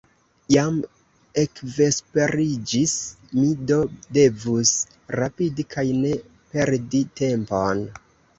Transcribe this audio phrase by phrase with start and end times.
[0.53, 0.77] Jam
[1.41, 2.93] ekvesperiĝis,
[3.41, 3.77] mi do
[4.19, 4.73] devus
[5.21, 6.17] rapidi kaj ne
[6.57, 7.87] perdi tempon.